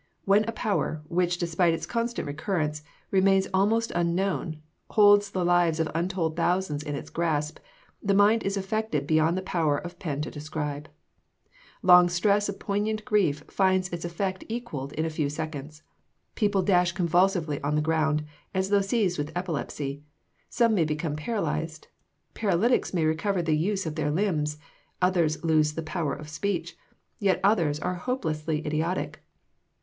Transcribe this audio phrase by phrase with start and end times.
[0.25, 5.91] When a power, which despite its constant recurrence, remains almost unknown, holds the lives of
[5.93, 7.59] untold thousands in its grasp,
[8.01, 10.89] the mind is affected beyond the power of pen to describe.
[11.83, 15.83] Long stress of poignant grief finds its effects equalled in a few seconds.
[16.33, 18.23] People dash convulsively on the ground,
[18.55, 20.01] as though seized with epilepsy.
[20.49, 21.89] Some may become paralyzed:
[22.33, 24.57] paralytics may recover the use of their limbs:
[24.99, 26.75] others lose the power of speech:
[27.19, 29.23] yet others are hopelessly idiotic.